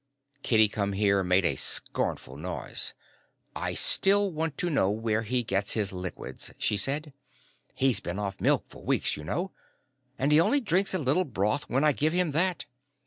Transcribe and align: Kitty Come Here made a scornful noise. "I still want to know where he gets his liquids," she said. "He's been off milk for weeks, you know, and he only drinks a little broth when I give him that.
Kitty 0.41 0.67
Come 0.67 0.93
Here 0.93 1.23
made 1.23 1.45
a 1.45 1.55
scornful 1.55 2.35
noise. 2.35 2.95
"I 3.55 3.75
still 3.75 4.31
want 4.31 4.57
to 4.57 4.71
know 4.71 4.89
where 4.89 5.21
he 5.21 5.43
gets 5.43 5.73
his 5.73 5.93
liquids," 5.93 6.51
she 6.57 6.75
said. 6.75 7.13
"He's 7.75 7.99
been 7.99 8.17
off 8.17 8.41
milk 8.41 8.65
for 8.67 8.83
weeks, 8.83 9.15
you 9.15 9.23
know, 9.23 9.51
and 10.17 10.31
he 10.31 10.39
only 10.41 10.59
drinks 10.59 10.95
a 10.95 10.97
little 10.97 11.23
broth 11.23 11.69
when 11.69 11.83
I 11.83 11.91
give 11.91 12.13
him 12.13 12.31
that. 12.31 12.65